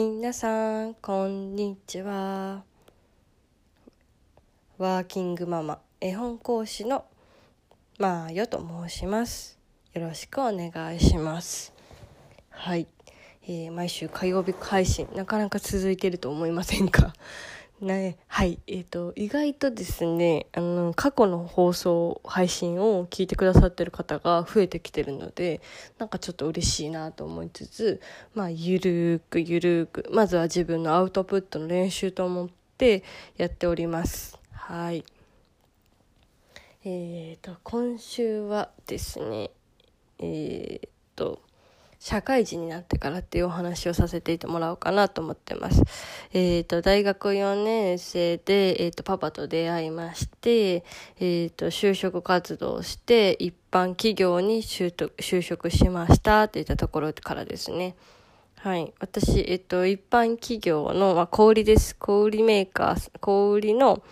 [0.00, 2.62] 皆さんこんにちは。
[4.78, 7.04] ワーキングママ絵本講師の
[7.98, 9.58] まあよと申します。
[9.94, 11.72] よろしくお願いします。
[12.50, 12.86] はい、
[13.42, 17.12] えー、毎週火曜日配信なかなか続いてると思いませんか？
[17.80, 25.60] ね、はい、えっ、ー、と、意外とですね、あの、過去の放送、配信を聞いてくださってる方が増えてきてるので、
[25.98, 28.00] なんかちょっと嬉しいなと思いつつ、
[28.34, 33.04] まあ、ゆるーくゆるーく、まずは自分のアウトプットの練習と思って
[33.36, 34.38] やっております。
[34.50, 35.04] はい。
[36.84, 39.50] えっ、ー、と、今週はですね、
[40.18, 41.42] えっ、と、
[42.00, 45.82] 社会人になってからっていうお話をさせていてもらおうかなと思ってます。
[46.32, 57.96] えっ、ー、と、大学4年生で、えっ、ー、と、パパと出会いまして、えっ、ー、と、就職活動をして、一般企業に就職しましたっていったところからですね。
[58.54, 58.92] はい。
[59.00, 61.96] 私、えっと、一般企業の、まあ、小売です。
[61.96, 64.02] 小売メーカー、小売の、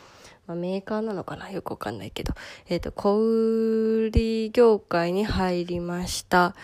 [0.46, 1.50] まあ、メーカーなのかな？
[1.50, 2.32] よくわかんないけど、
[2.68, 6.54] えっ、ー、と、小売業界に入りました。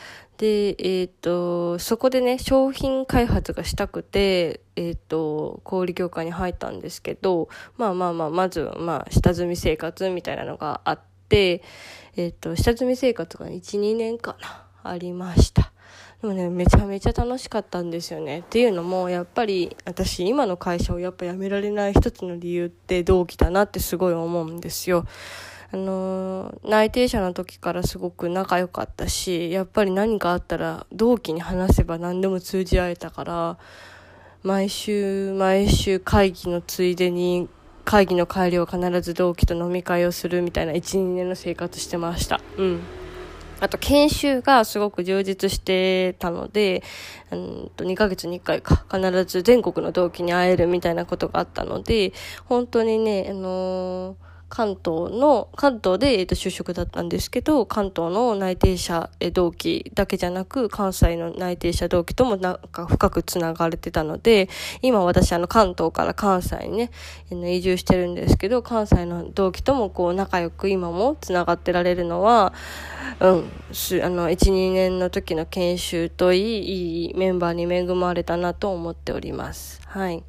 [0.42, 11.62] で、えっ、ー、と、そこでね、商品開発がしたくて、えっ、ー、と、小売業界に入ったんですけど、まあまあまあ、まずは、まあ、下積み生活みたいなのがあって、
[12.16, 15.72] えっ、と、下積み生活が1、2年かな、ありました。
[16.22, 18.40] でもね、めちゃめちゃ楽しかったんですよね。
[18.40, 25.04] っていうのも、やっぱり私今の会社をやっぱ辞められない一つの理由って同期だなってすごい思うんですよ。
[25.72, 33.58] あの、内定者の時からすごく仲良かったし、やっぱり何かあったら同期に話せば何でも通じ合えたから、
[34.42, 37.48] 毎週毎週会議のついでに
[37.86, 42.40] 会議の帰りを必ず同期と飲み会をするみたいな1、2年の生活してました。
[42.58, 42.80] うん。
[43.60, 46.82] あと研修がすごく充実してたので、
[47.30, 52.12] うんと2ヶ月に1回か必ず全国の同期に会えるみたいなことがあったので、
[52.44, 64.50] 本当にね、あのー関東の、関東で、えっと、就職だったんですけど、関東の内定者、え同期だけじゃなく、関西の内定者同期ともなんか深くつながれてたので、
[64.82, 66.90] 今私あの関東から関西に
[67.30, 72.52] ね、移住してるんですけど、関西の同期ともこう仲良く今もつながってられるのは、
[73.20, 79.80] うん、す、あの、1、2年の時の研修といい、いいメンバーに恵まれたなと思っております。
[79.86, 80.22] はい。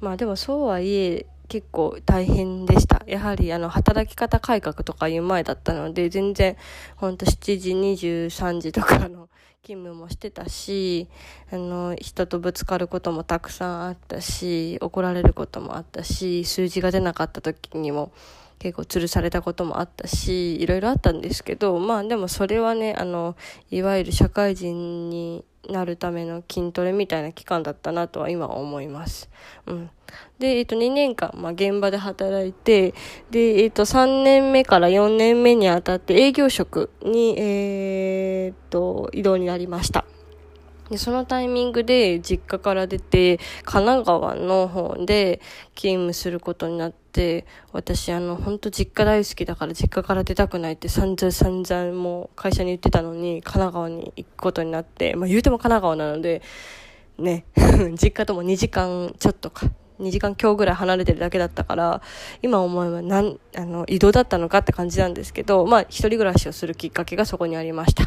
[0.00, 3.02] まあでもそうはいえ、結構大変でした。
[3.08, 6.56] やはりあの働き方改革とかいう前だったので、全然
[6.94, 9.28] ほんと7時23時とかの
[9.64, 11.08] 勤務もしてたし、
[11.50, 18.12] あの、人とぶつかることもたくさんあったし、怒られることもあったし、数字が出なかった時にも
[18.60, 23.34] 結構吊るされたこともあったし、いろいろあったんですけど、まあでもそれはね、あの、
[23.70, 29.30] いわゆる社会人になるための筋トレみたいな期間だったなとは今思います。
[29.64, 29.90] うん。
[30.38, 32.92] で、えっ、と、2年間、まあ、現場で働いて、
[33.30, 40.04] で、えっ、と、3年目から4年目にあたって営業職に、えっ、と、移動になりました。
[40.90, 45.40] で、そのタイミングで実家から出て、神奈川の方で
[45.76, 56.42] 勤務することになって、私、あの、本当実家大好きだから実家から出たくないって散々散々もう会社に言ってたのに、神奈川に行くことになって、まあ言うても神奈川なので、
[57.18, 57.44] ね、
[58.02, 59.66] 実家とも2時間ちょっとか、
[60.00, 62.02] 2時間今日ぐらい離れてるだけだったから、
[62.42, 68.04] 今思えばなん、あの、移動だったのかって感じなんですけど、まあ、一人暮らしをするきっかけがそこにありました。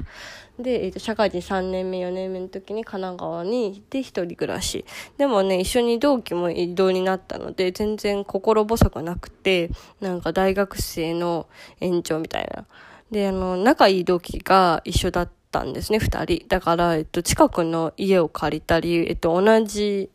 [0.60, 4.86] で、えっ、ー、と、社会人3年目、4年目の時に神奈川に行って一人暮らし。
[5.18, 11.48] でもね、一緒に同期も移動になったので、全然心細くなくて、なんか大学生の
[11.80, 12.66] 延長みたいな。
[13.10, 16.48] で、あの、仲いい同期が一緒だったんですね、二人。
[16.48, 20.12] だから、えっと、近くの家を借りたり、えっと、同じ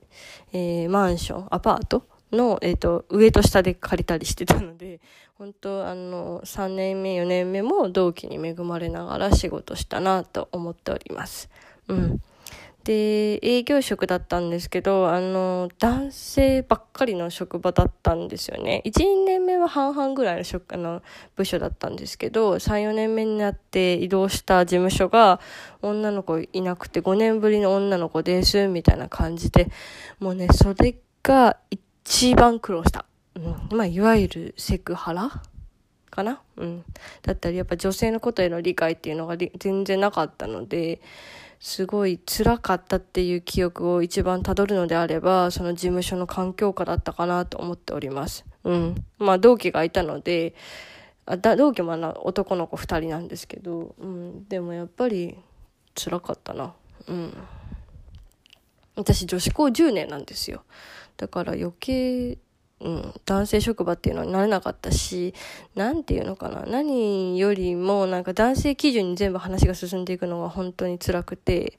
[0.53, 5.01] えー、マンション、アパートの、えっ、ー、と、上と下で借りたりしてたので、
[5.39, 11.49] 本当あの、3年目、4年目も同期に恵まれながら仕事したなと思っております。
[11.89, 12.21] うん。
[12.89, 18.81] で、営業職だったんですけど、あの、男性ばっかりの職場だったんですよね。
[18.87, 21.03] 1、2年目は半々ぐらいの職、あの、
[21.37, 25.39] 部署だったんですけど、3、4年目になって移動した事務所が、
[25.83, 29.71] 女の子いなくて5年ぶりの女の子です、みたいな感じで、
[30.19, 33.05] もうね、それが一番苦労した。
[33.35, 33.77] うん。
[33.77, 35.31] まあ、いわゆるセクハラ？
[36.09, 36.41] かな？
[36.57, 36.85] うん。
[37.21, 41.03] だったり、やっぱ女性のことへの理解っていうのが全然なかったので、
[41.61, 48.45] すごい辛かったっていう記憶を一番辿るのであれば、その事務所の環境下だったかなと思っております。
[48.65, 49.05] うん。
[49.19, 50.55] まあ同期がいたので、
[51.27, 51.93] あだ同期も
[52.25, 54.49] 男の子二人なんですけど、うん。
[54.49, 55.37] でもやっぱり
[55.95, 56.75] 辛かったな。
[57.09, 57.35] うん。
[58.95, 60.63] 私女子校10年なんですよ。
[61.17, 62.39] だから余計、
[62.81, 65.35] うん、男性職場っていうのになれなかったし、
[65.75, 66.65] なんていうのかな。
[66.67, 71.79] 何よりもなんか男性基準に全部話が進んでいくのが本当に辛くて、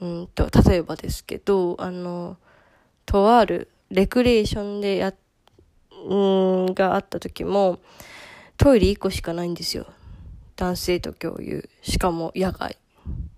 [0.00, 2.38] うんと、例えばですけど、あの、
[3.04, 5.12] とあるレクレーションでや、
[6.06, 7.80] うんがあった時も、
[8.56, 9.86] トイレ1個しかないんですよ。
[10.56, 11.68] 男性と共有。
[11.82, 12.78] しかも野外。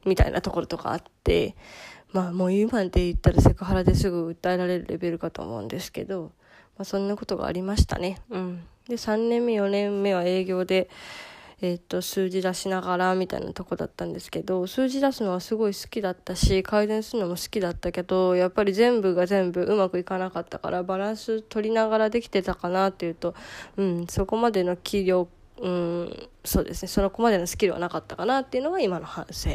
[0.04, 1.56] みたいなところとかあって、
[2.12, 6.32] まあもう今で言ったらセクハラですぐ訴えられるレベルかと思うんですけど、
[6.76, 8.20] まあそんなことがありましたね。
[8.30, 8.62] うん。
[8.88, 10.88] で、3年目、4年目は営業で、
[11.62, 23.34] えっ、と、数字出しながらみたいなとこだったんですけど、数字出すのはすごい好きだったし、改善するのも好きだったけど、やっぱり全部が全部うまくいかなかったから、バランス取りながらできてたかなっていうと、
[23.78, 25.28] うん、そこまでの企業、
[25.62, 29.48] うん、そうですね、そのこまでのスキルはなかったかなっていうのが今の反省。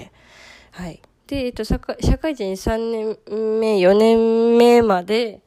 [0.71, 0.99] はい。
[1.27, 5.41] で、えっと、社会社会人3年目、4年目まで、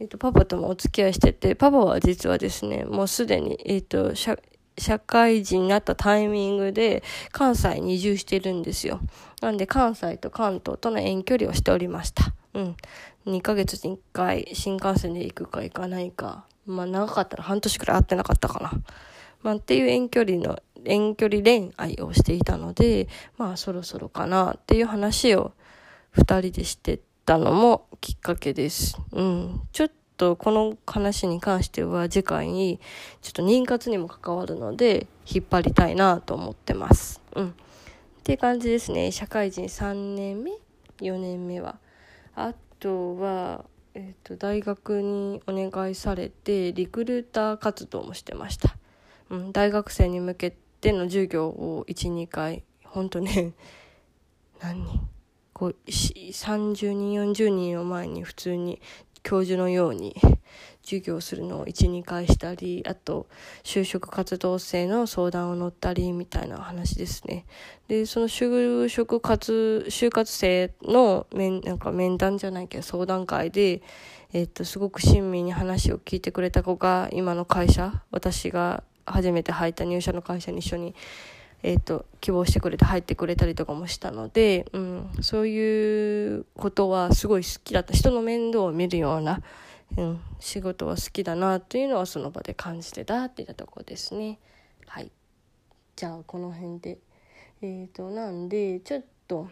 [0.00, 4.36] えっと、パパともお付き合いしてて、パパは実はですね、もうすでに、えっと、社、
[4.76, 9.00] 社会人になったタイミングで関西に移住してるんですよ。
[9.40, 12.34] なんで関西と関東との遠距離をしておりました。
[12.54, 12.76] うん。
[13.26, 16.44] 2ヶ月に1回新幹線で行くか行かないか。
[16.66, 18.72] まあ長かったら半年くらい会ってなかったかな。
[19.42, 23.06] まあっていう遠距離の、遠距離恋愛をしていたので、
[23.38, 25.52] まあそろそろかなっていう話を
[26.16, 28.98] 2人でしててたのもきっかけです。
[29.12, 29.62] うん。
[29.72, 32.80] ちょっとこの話に関しては次回に
[33.22, 37.20] ちょっと妊活にも関わるので引っ張りたいなと思ってます。
[37.34, 37.48] うん。
[37.48, 37.52] っ
[38.22, 39.10] ていう感じですね。
[39.10, 40.52] 社会人3年目
[41.00, 41.78] ?4 年目は。
[42.34, 48.76] あとは、えっ、ー、と、大学にお願いされてリクルーター活動もしてました。
[49.30, 49.52] うん。
[49.52, 53.52] 大学生に向けての授業を1、2回、ほんとね、
[54.60, 55.13] 何人？
[55.54, 58.82] こう30人40人を前に普通に
[59.22, 60.14] 教授のように
[60.82, 63.26] 授業するのを1、2回したり、あと、
[63.62, 67.46] 就職活動生の相談を乗ったり、みたいな話ですね。
[67.88, 73.80] で、その就職活、就活生の面、なんか面談じゃないけど相談会で、
[74.34, 80.94] えっと、すごく親身に話を聞いてくれた子が、今の会社、私が初めて入った入社の会社に一緒に
[81.66, 87.94] え、ー、と、希望してくれて入ってくれたりとかもしたので、うん、そういうことはすごい好きだった。
[87.94, 89.40] 人の面倒を見るような、
[89.96, 94.38] うん、仕事は好きだなというのはその場で感じてたっていったとこですね。
[94.86, 95.10] はい。
[95.96, 96.98] じゃあ、この辺で。
[97.62, 99.48] えっ、ー、と、なんで、ちょっと、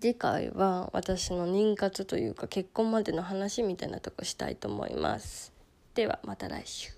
[0.00, 5.52] 次回は私の妊活というか結婚までの話みたいなとこしたいと思います。
[5.94, 6.97] ではまた来週。